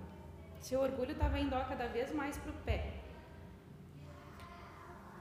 [0.59, 2.93] Seu orgulho estava indo cada vez mais para o pé.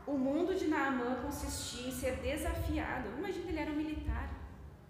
[0.07, 3.09] O mundo de Naamã consistia em ser desafiado.
[3.19, 4.31] Imagina, ele era um militar.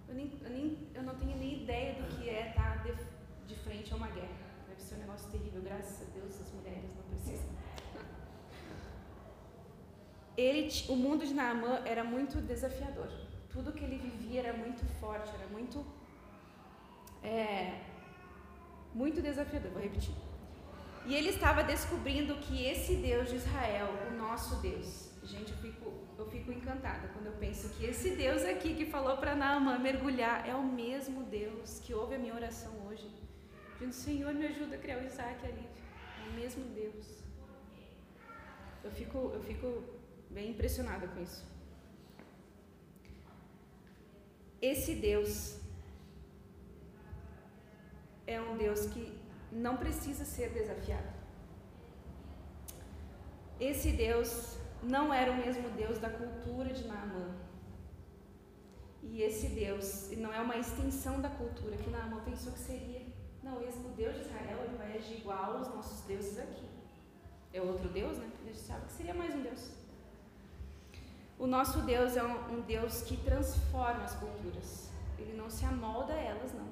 [0.09, 2.95] Eu, nem, eu, nem, eu não tenho nem ideia do que é estar de,
[3.49, 4.47] de frente a uma guerra.
[4.69, 5.61] Deve ser um negócio terrível.
[5.63, 7.57] Graças a Deus, as mulheres não precisam.
[10.37, 13.09] Ele, o mundo de Naamã era muito desafiador.
[13.51, 15.85] Tudo que ele vivia era muito forte, era muito.
[17.23, 17.81] É,
[18.93, 19.71] muito desafiador.
[19.73, 20.15] Vou repetir.
[21.07, 25.93] E ele estava descobrindo que esse Deus de Israel, o nosso Deus, gente, eu fico,
[26.19, 30.49] eu fico encantada quando eu penso que esse Deus aqui que falou para Naamã mergulhar
[30.49, 33.09] é o mesmo Deus que ouve a minha oração hoje.
[33.75, 35.67] Dizendo, Senhor, me ajuda a criar o Isaac ali.
[36.25, 37.07] É o mesmo Deus.
[38.83, 39.96] Eu fico, eu fico
[40.31, 41.45] bem impressionada com isso.
[44.61, 45.59] Esse Deus
[48.27, 49.19] é um Deus que
[49.53, 51.15] não precisa ser desafiado.
[53.61, 57.35] Esse Deus não era o mesmo Deus da cultura de Naamã.
[59.03, 63.07] E esse Deus não é uma extensão da cultura que Naamã pensou que seria.
[63.43, 66.69] Não, esse, o Deus de Israel ele vai agir igual aos nossos deuses aqui.
[67.53, 68.31] É outro Deus, né?
[68.45, 69.71] Ele sabe que seria mais um Deus.
[71.39, 74.91] O nosso Deus é um, um Deus que transforma as culturas.
[75.19, 76.69] Ele não se amolda a elas, não.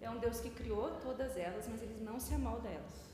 [0.00, 3.06] É um Deus que criou todas elas, mas ele não se amolda a elas.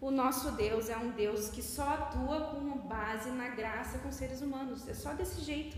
[0.00, 4.42] O nosso Deus é um Deus que só atua com base na graça com seres
[4.42, 4.88] humanos.
[4.88, 5.76] É só desse jeito.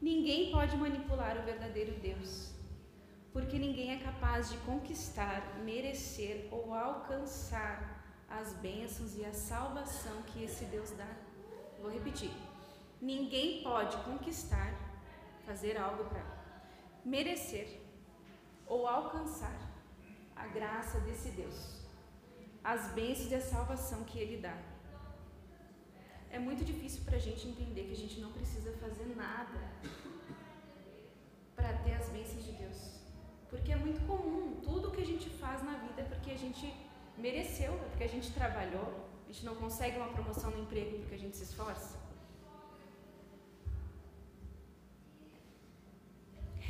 [0.00, 2.52] Ninguém pode manipular o verdadeiro Deus,
[3.32, 7.99] porque ninguém é capaz de conquistar, merecer ou alcançar
[8.38, 11.12] as bênçãos e a salvação que esse Deus dá.
[11.80, 12.30] Vou repetir.
[13.00, 14.72] Ninguém pode conquistar,
[15.44, 16.24] fazer algo para
[17.04, 17.80] merecer
[18.66, 19.58] ou alcançar
[20.36, 21.58] a graça desse Deus,
[22.62, 24.56] as bênçãos e a salvação que Ele dá.
[26.30, 29.60] É muito difícil para a gente entender que a gente não precisa fazer nada
[31.56, 33.00] para ter as bênçãos de Deus.
[33.48, 36.72] Porque é muito comum, tudo que a gente faz na vida é porque a gente
[37.16, 41.14] mereceu, é porque a gente trabalhou, a gente não consegue uma promoção no emprego porque
[41.14, 42.00] a gente se esforça.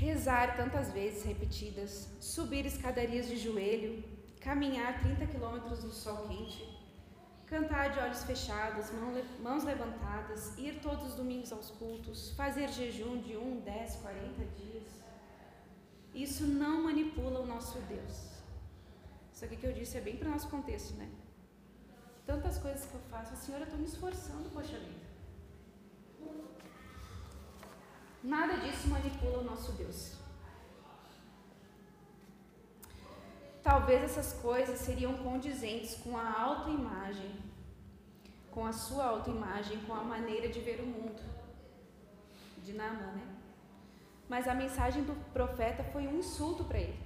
[0.01, 4.03] rezar tantas vezes repetidas, subir escadarias de joelho,
[4.41, 6.67] caminhar 30 quilômetros no sol quente,
[7.45, 8.87] cantar de olhos fechados,
[9.43, 14.89] mãos levantadas, ir todos os domingos aos cultos, fazer jejum de 1, 10, 40 dias.
[16.15, 18.30] Isso não manipula o nosso Deus.
[19.41, 21.09] Isso aqui que eu disse é bem para o nosso contexto, né?
[22.27, 25.07] Tantas coisas que eu faço, Senhor, eu estou me esforçando, poxa vida.
[28.23, 30.19] Nada disso manipula o nosso Deus.
[33.63, 37.35] Talvez essas coisas seriam condizentes com a autoimagem,
[38.51, 41.23] com a sua autoimagem, com a maneira de ver o mundo
[42.63, 43.27] de Naamã, né?
[44.29, 47.01] Mas a mensagem do profeta foi um insulto para ele.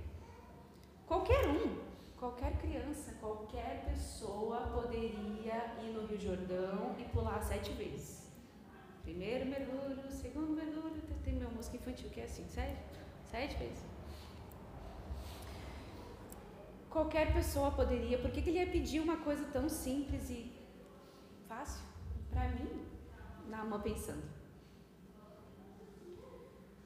[1.07, 1.84] Qualquer um,
[2.25, 8.33] qualquer criança, qualquer pessoa poderia ir no Rio Jordão e pular sete vezes.
[9.03, 12.81] Primeiro mergulho, segundo mergulho, tem meu música infantil que é assim, sete,
[13.31, 13.85] sete vezes.
[16.89, 20.41] Qualquer pessoa poderia, por que, que ele ia pedir uma coisa tão simples e
[21.47, 21.85] fácil?
[22.31, 22.87] Para mim,
[23.51, 24.25] na mão pensando.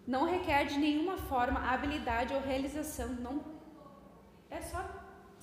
[0.05, 3.37] Não requer de nenhuma forma habilidade ou realização, não
[4.51, 4.81] é só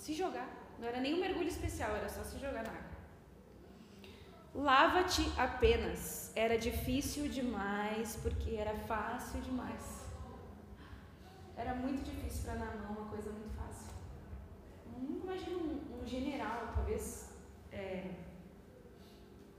[0.06, 0.50] se jogar.
[0.80, 2.96] Não era nenhum mergulho especial, era só se jogar na água.
[4.54, 6.32] Lava-te apenas.
[6.36, 9.86] Era difícil demais, porque era fácil demais.
[11.58, 13.92] Era muito difícil para Naamã, uma coisa muito fácil.
[15.24, 17.34] Imagina um, um general, talvez
[17.72, 18.12] é,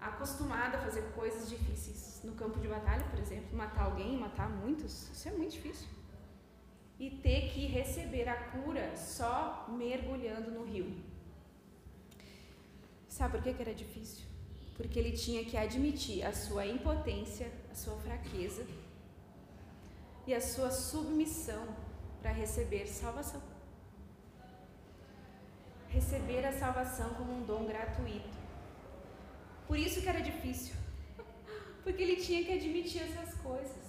[0.00, 5.11] acostumado a fazer coisas difíceis no campo de batalha, por exemplo, matar alguém, matar muitos,
[5.11, 5.88] isso é muito difícil.
[6.98, 10.94] E ter que receber a cura só mergulhando no rio.
[13.09, 14.24] Sabe por que, que era difícil?
[14.76, 18.66] Porque ele tinha que admitir a sua impotência, a sua fraqueza
[20.26, 21.66] e a sua submissão
[22.20, 23.42] para receber salvação
[25.96, 28.37] receber a salvação como um dom gratuito.
[29.66, 30.74] Por isso que era difícil.
[31.82, 33.85] Porque ele tinha que admitir essas coisas.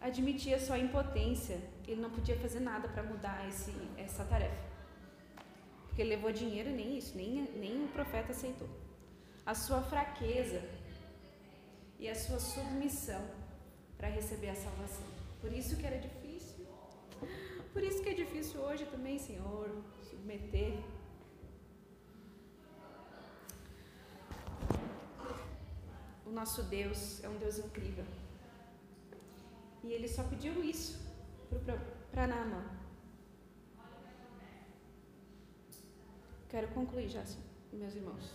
[0.00, 1.58] Admitir a sua impotência.
[1.86, 4.64] Ele não podia fazer nada para mudar esse, essa tarefa.
[5.86, 8.68] Porque ele levou dinheiro nem isso, nem, nem o profeta aceitou.
[9.46, 10.62] A sua fraqueza
[11.98, 13.22] e a sua submissão
[13.96, 15.06] para receber a salvação.
[15.40, 16.66] Por isso que era difícil.
[17.72, 19.70] Por isso que é difícil hoje também, Senhor,
[20.08, 20.78] submeter
[26.24, 28.04] o nosso Deus é um Deus incrível.
[29.82, 31.03] E ele só pediu isso
[32.10, 32.62] para Naamã.
[36.48, 37.24] Quero concluir já,
[37.72, 38.30] meus irmãos.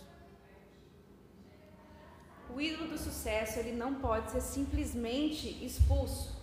[2.54, 6.38] O ídolo do sucesso, ele não pode ser simplesmente expulso.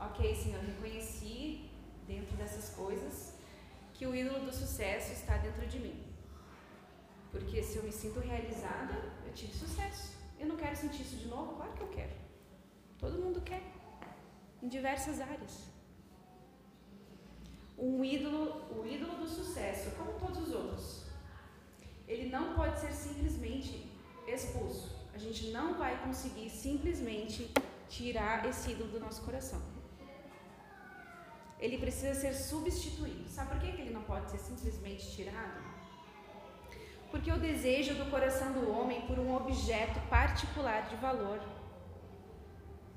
[0.00, 1.68] Ok, Senhor, reconheci
[2.06, 3.34] dentro dessas coisas
[3.92, 6.02] que o ídolo do sucesso está dentro de mim.
[7.32, 8.94] Porque se eu me sinto realizada,
[9.26, 10.16] eu tive sucesso.
[10.38, 11.56] Eu não quero sentir isso de novo?
[11.56, 12.12] Claro que eu quero.
[12.96, 13.62] Todo mundo quer.
[14.62, 15.77] Em diversas áreas.
[17.78, 18.42] Um ídolo,
[18.76, 21.04] o ídolo do sucesso, como todos os outros,
[22.08, 23.88] ele não pode ser simplesmente
[24.26, 24.96] expulso.
[25.14, 27.52] A gente não vai conseguir simplesmente
[27.88, 29.60] tirar esse ídolo do nosso coração.
[31.60, 33.28] Ele precisa ser substituído.
[33.28, 35.60] Sabe por que ele não pode ser simplesmente tirado?
[37.10, 41.40] Porque o desejo do coração do homem por um objeto particular de valor,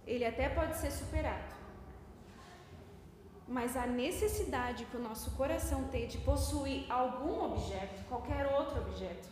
[0.06, 1.61] ele até pode ser superado.
[3.58, 9.28] Mas a necessidade que o nosso coração tem de possuir algum objeto, qualquer outro objeto,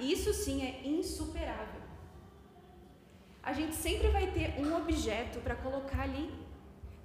[0.00, 1.82] isso sim é insuperável.
[3.42, 6.26] A gente sempre vai ter um objeto para colocar ali.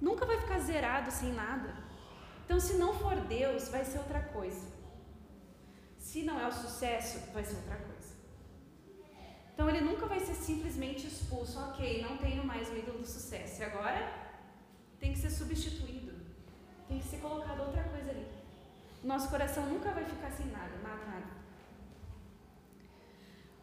[0.00, 1.70] Nunca vai ficar zerado sem nada.
[2.44, 4.66] Então, se não for Deus, vai ser outra coisa.
[5.98, 8.12] Se não é o sucesso, vai ser outra coisa.
[9.52, 13.60] Então ele nunca vai ser simplesmente expulso, ok, não tenho mais o ídolo do sucesso.
[13.60, 14.31] E agora
[15.02, 16.12] tem que ser substituído.
[16.88, 18.26] Tem que ser colocado outra coisa ali.
[19.02, 21.26] Nosso coração nunca vai ficar sem nada, nada, nada.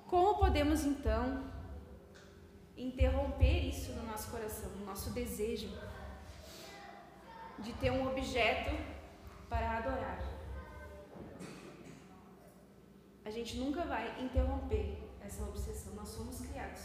[0.05, 1.45] Como podemos então
[2.75, 5.69] interromper isso no nosso coração, no nosso desejo
[7.59, 8.71] de ter um objeto
[9.47, 10.19] para adorar?
[13.25, 15.93] a gente nunca vai interromper essa obsessão.
[15.93, 16.81] Nós somos criados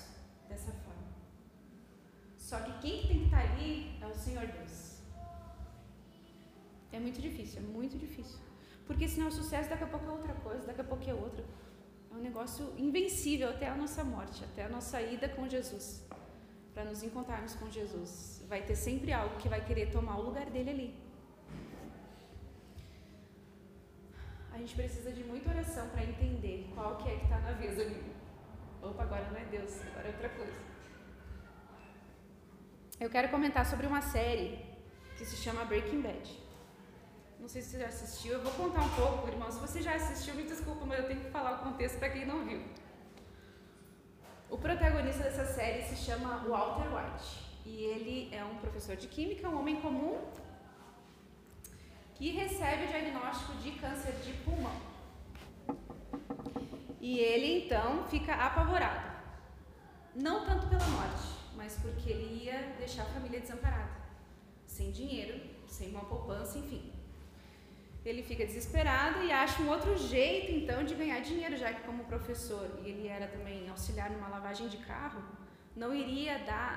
[0.47, 1.14] dessa forma.
[2.49, 3.71] Só que quem tem que estar ali
[4.03, 4.75] é o Senhor Deus.
[6.93, 8.39] É muito difícil, é muito difícil.
[8.87, 11.45] Porque senão o sucesso daqui a pouco é outra coisa, daqui a pouco é outra.
[12.11, 15.87] É um negócio invencível até a nossa morte, até a nossa ida com Jesus.
[16.75, 18.45] Para nos encontrarmos com Jesus.
[18.53, 20.89] Vai ter sempre algo que vai querer tomar o lugar dele ali.
[24.55, 27.81] a gente precisa de muita oração para entender qual que é que está na vez
[27.81, 28.01] ali.
[28.81, 30.74] Opa, agora não é Deus, agora é outra coisa.
[33.01, 34.59] Eu quero comentar sobre uma série
[35.17, 36.45] que se chama Breaking Bad.
[37.41, 39.51] Não sei se você já assistiu, eu vou contar um pouco, irmão.
[39.51, 42.25] Se você já assistiu, me desculpa, mas eu tenho que falar o contexto para quem
[42.25, 42.63] não viu.
[44.49, 49.49] O protagonista dessa série se chama Walter White e ele é um professor de química,
[49.49, 50.17] um homem comum
[52.15, 54.77] que recebe o diagnóstico de câncer de pulmão.
[57.01, 59.13] E ele então fica apavorado.
[60.15, 63.93] Não tanto pela morte, mas porque ele ia deixar a família desamparada.
[64.77, 65.35] sem dinheiro,
[65.67, 66.83] sem uma poupança, enfim.
[68.05, 72.05] Ele fica desesperado e acha um outro jeito então de ganhar dinheiro, já que como
[72.05, 75.23] professor e ele era também auxiliar numa lavagem de carro,
[75.83, 76.73] não iria dar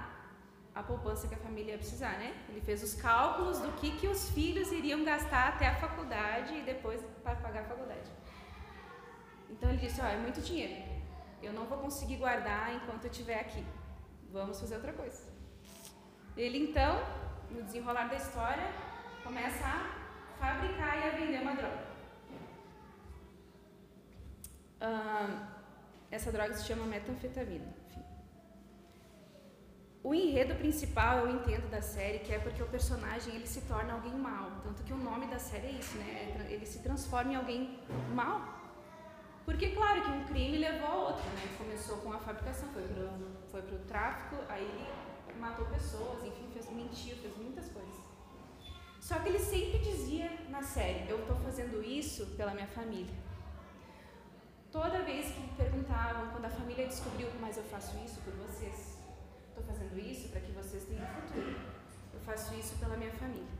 [0.74, 2.30] a poupança que a família ia precisar, né?
[2.49, 6.62] Ele fez os cálculos do que, que os filhos iriam gastar até a faculdade e
[6.62, 8.10] depois para pagar a faculdade.
[9.49, 10.78] Então ele disse: Ó, oh, é muito dinheiro.
[11.41, 13.66] Eu não vou conseguir guardar enquanto eu estiver aqui.
[14.32, 15.27] Vamos fazer outra coisa.
[16.38, 17.04] Ele então,
[17.50, 18.68] no desenrolar da história,
[19.24, 19.98] começa a
[20.40, 21.88] fabricar e a vender uma droga.
[26.12, 27.76] Essa droga se chama metanfetamina.
[30.04, 33.94] O enredo principal eu entendo da série que é porque o personagem ele se torna
[33.94, 36.48] alguém mal, tanto que o nome da série é isso, né?
[36.50, 37.80] Ele se transforma em alguém
[38.14, 38.58] mal.
[39.44, 41.56] Porque claro que um crime levou a outro, né?
[41.58, 43.10] Começou com a fabricação, foi pro,
[43.52, 44.88] foi pro tráfico, aí
[45.38, 47.96] matou pessoas, enfim, fez mentiu, fez muitas coisas.
[49.00, 53.16] Só que ele sempre dizia na série, eu estou fazendo isso pela minha família.
[54.72, 58.98] Toda vez que perguntavam, quando a família descobriu, mas eu faço isso por vocês
[59.58, 61.56] estou fazendo isso para que vocês tenham futuro.
[62.14, 63.58] Eu faço isso pela minha família.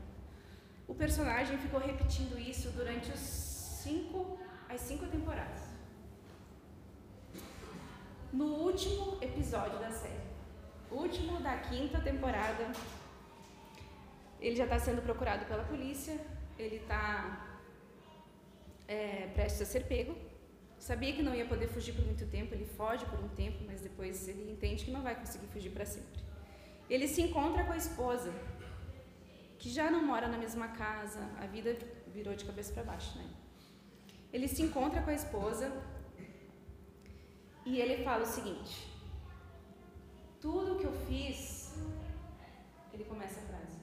[0.86, 5.62] O personagem ficou repetindo isso durante os cinco, as cinco temporadas.
[8.32, 10.27] No último episódio da série,
[10.90, 12.70] último da quinta temporada,
[14.40, 16.18] ele já está sendo procurado pela polícia,
[16.58, 17.48] ele está
[18.86, 20.16] é, prestes a ser pego.
[20.78, 23.80] Sabia que não ia poder fugir por muito tempo, ele foge por um tempo, mas
[23.80, 26.20] depois ele entende que não vai conseguir fugir para sempre.
[26.88, 28.32] Ele se encontra com a esposa,
[29.58, 31.76] que já não mora na mesma casa, a vida
[32.14, 33.28] virou de cabeça para baixo, né?
[34.32, 35.72] Ele se encontra com a esposa
[37.66, 38.88] e ele fala o seguinte:
[40.40, 41.74] Tudo que eu fiz,
[42.92, 43.78] ele começa a frase.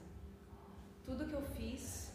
[1.04, 2.06] Tudo que eu fiz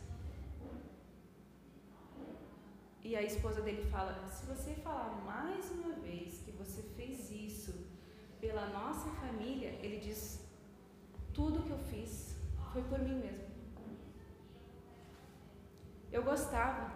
[3.11, 7.73] E a esposa dele fala: se você falar mais uma vez que você fez isso
[8.41, 10.47] pela nossa família, ele diz:
[11.33, 12.37] tudo que eu fiz
[12.73, 13.49] foi por mim mesmo.
[16.13, 16.93] Eu gostava,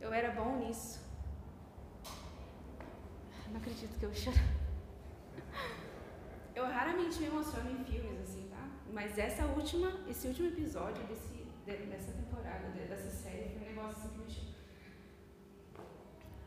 [0.00, 1.00] eu era bom nisso.
[3.50, 4.36] Não acredito que eu choro.
[6.56, 8.66] Eu raramente me emociono em filmes assim, tá?
[8.90, 11.34] Mas essa última, esse último episódio desse,
[11.66, 14.54] dessa temporada, dessa série, foi um negócio assim que me chama.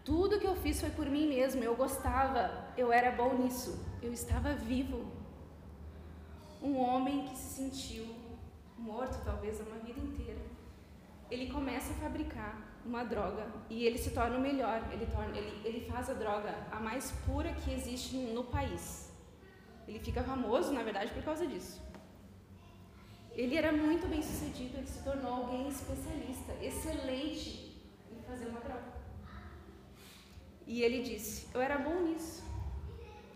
[0.04, 1.64] Tudo que eu fiz foi por mim mesmo.
[1.64, 3.86] Eu gostava, eu era bom nisso.
[4.02, 5.12] Eu estava vivo.
[6.60, 8.08] Um homem que se sentiu
[8.80, 10.42] morto, talvez, uma vida inteira.
[11.30, 14.82] Ele começa a fabricar uma droga e ele se torna o melhor.
[14.92, 19.09] Ele, torna, ele, ele faz a droga a mais pura que existe no país.
[19.90, 21.82] Ele fica famoso, na verdade, por causa disso.
[23.34, 27.76] Ele era muito bem sucedido, ele se tornou alguém especialista, excelente
[28.12, 28.94] em fazer uma droga.
[30.68, 32.44] E ele disse: Eu era bom nisso.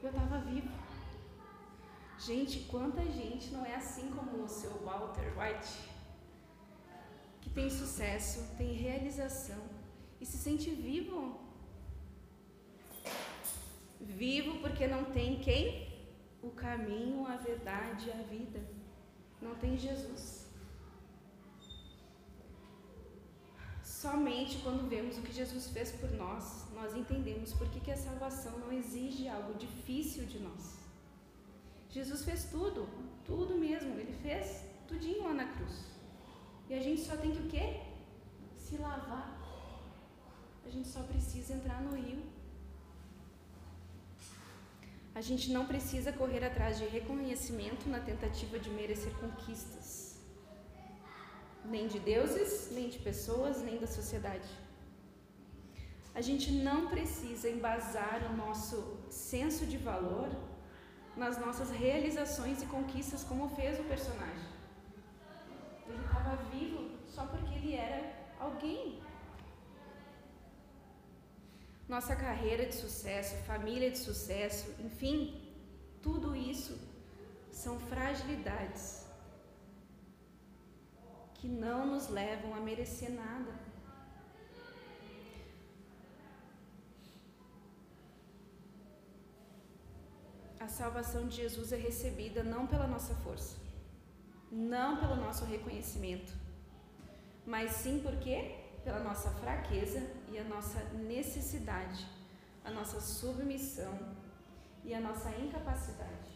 [0.03, 0.69] Eu estava vivo.
[2.19, 5.73] Gente, quanta gente não é assim como o seu Walter White,
[7.41, 9.63] que tem sucesso, tem realização
[10.21, 11.39] e se sente vivo.
[13.99, 15.92] Vivo porque não tem quem?
[16.43, 18.61] O caminho, a verdade, a vida.
[19.41, 20.43] Não tem Jesus.
[23.83, 27.95] Somente quando vemos o que Jesus fez por nós, nós entendemos por que, que a
[27.95, 30.77] salvação não exige algo difícil de nós.
[31.89, 32.89] Jesus fez tudo,
[33.23, 35.85] tudo mesmo, ele fez tudinho lá na cruz.
[36.67, 37.81] E a gente só tem que o quê?
[38.57, 39.39] Se lavar.
[40.65, 42.21] A gente só precisa entrar no rio.
[45.15, 50.13] A gente não precisa correr atrás de reconhecimento na tentativa de merecer conquistas
[51.65, 54.49] nem de deuses, nem de pessoas, nem da sociedade.
[56.13, 60.29] A gente não precisa embasar o nosso senso de valor
[61.15, 64.47] nas nossas realizações e conquistas, como fez o personagem.
[65.87, 69.01] Ele estava vivo só porque ele era alguém.
[71.87, 75.41] Nossa carreira de sucesso, família de sucesso, enfim,
[76.01, 76.77] tudo isso
[77.51, 79.05] são fragilidades
[81.35, 83.53] que não nos levam a merecer nada.
[90.57, 93.57] A salvação de Jesus é recebida não pela nossa força,
[94.49, 96.31] não pelo nosso reconhecimento,
[97.45, 98.55] mas sim porque
[98.85, 100.01] pela nossa fraqueza
[100.33, 100.79] e a nossa
[101.13, 102.05] necessidade,
[102.65, 103.95] a nossa submissão
[104.83, 106.31] e a nossa incapacidade.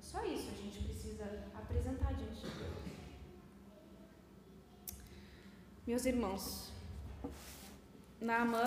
[0.00, 1.24] Só isso a gente precisa
[1.54, 2.82] apresentar diante de Deus.
[5.86, 6.70] Meus irmãos,
[8.20, 8.64] Naamã,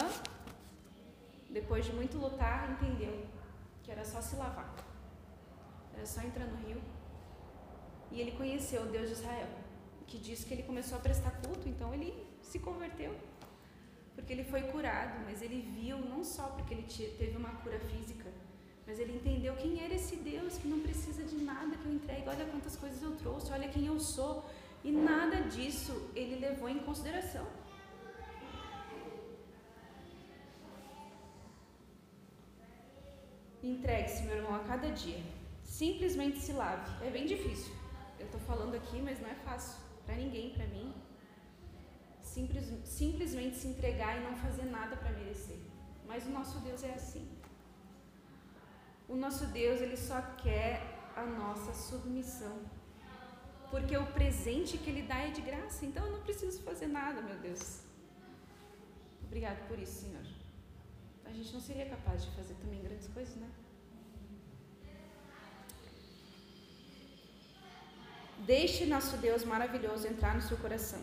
[1.52, 3.26] depois de muito lutar, entendeu
[3.84, 4.74] que era só se lavar.
[5.96, 6.82] Era só entrar no rio.
[8.12, 9.48] E ele conheceu o Deus de Israel,
[10.08, 12.12] que diz que ele começou a prestar culto, então ele
[12.42, 13.16] se converteu.
[14.16, 16.86] Porque ele foi curado, mas ele viu não só porque ele
[17.18, 18.30] teve uma cura física,
[18.88, 22.30] mas ele entendeu quem era esse Deus que não precisa de nada que eu entregue.
[22.30, 24.46] Olha quantas coisas eu trouxe, olha quem eu sou.
[24.84, 27.46] E nada disso ele levou em consideração.
[33.64, 35.24] Entregue-se, meu irmão, a cada dia.
[35.64, 36.90] Simplesmente se lave.
[37.04, 37.74] É bem difícil.
[38.20, 39.80] Eu estou falando aqui, mas não é fácil.
[40.06, 40.94] Para ninguém, para mim.
[42.36, 45.60] Simples, simplesmente se entregar e não fazer nada para merecer.
[46.10, 47.26] Mas o nosso Deus é assim.
[49.08, 50.72] O nosso Deus, ele só quer
[51.16, 52.58] a nossa submissão.
[53.72, 57.22] Porque o presente que ele dá é de graça, então eu não preciso fazer nada,
[57.22, 57.64] meu Deus.
[59.24, 60.26] Obrigado por isso, Senhor.
[61.26, 63.50] A gente não seria capaz de fazer também grandes coisas, né?
[68.46, 71.02] Deixe nosso Deus maravilhoso entrar no seu coração,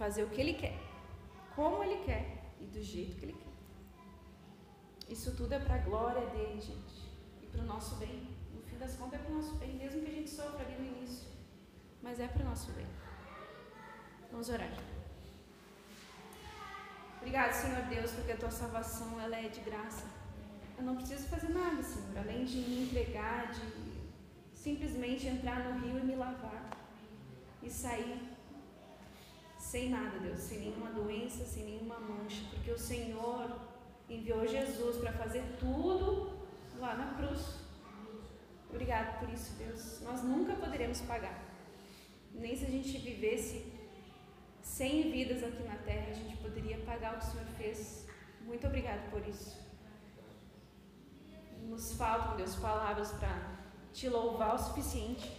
[0.00, 0.78] fazer o que Ele quer,
[1.54, 2.24] como Ele quer
[2.58, 3.54] e do jeito que Ele quer.
[5.14, 7.10] Isso tudo é para a glória dele, gente
[7.50, 8.28] para o nosso bem.
[8.54, 10.76] No fim das contas, é para o nosso bem, mesmo que a gente sofra ali
[10.78, 11.28] no início.
[12.02, 12.86] Mas é para o nosso bem.
[14.30, 14.72] Vamos orar.
[17.18, 20.06] Obrigado, Senhor Deus, porque a tua salvação ela é de graça.
[20.78, 23.66] Eu não preciso fazer nada, Senhor, além de me entregar, de
[24.54, 26.70] simplesmente entrar no rio e me lavar
[27.62, 28.18] e sair
[29.70, 33.56] sem nada, Deus, sem nenhuma doença, sem nenhuma mancha, porque o Senhor
[34.08, 36.40] enviou Jesus para fazer tudo
[36.80, 37.60] lá na cruz.
[38.68, 40.00] Obrigado por isso, Deus.
[40.00, 41.38] Nós nunca poderemos pagar.
[42.34, 43.72] Nem se a gente vivesse
[44.60, 48.08] 100 vidas aqui na terra, a gente poderia pagar o que o Senhor fez.
[48.40, 49.56] Muito obrigado por isso.
[51.62, 53.36] Nos faltam, Deus, palavras para
[53.92, 55.30] te louvar o suficiente,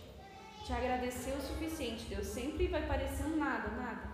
[0.66, 2.28] te agradecer o suficiente, Deus.
[2.28, 4.11] Sempre vai parecer um nada, nada.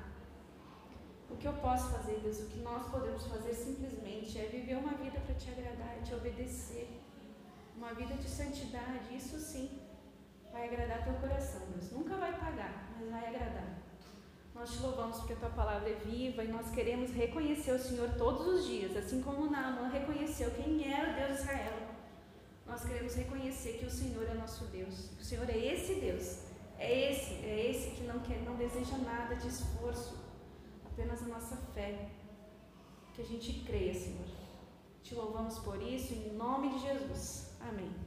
[1.30, 4.93] O que eu posso fazer, Deus, o que nós podemos fazer simplesmente é viver uma
[4.93, 6.89] vida para te agradar, é te obedecer
[7.75, 9.80] uma vida de santidade, isso sim
[10.51, 11.91] vai agradar teu coração, Deus.
[11.91, 13.78] Nunca vai pagar, mas vai agradar.
[14.55, 18.09] Nós te louvamos porque a tua palavra é viva e nós queremos reconhecer o Senhor
[18.17, 21.73] todos os dias, assim como Naamã reconheceu quem era o Deus de Israel.
[22.65, 25.11] Nós queremos reconhecer que o Senhor é nosso Deus.
[25.19, 26.39] O Senhor é esse Deus.
[26.80, 30.15] É esse, é esse que não quer, não deseja nada de esforço,
[30.98, 32.10] apenas a nossa fé.
[33.14, 34.26] Que a gente creia, Senhor.
[35.04, 37.56] Te louvamos por isso em nome de Jesus.
[37.60, 38.07] Amém.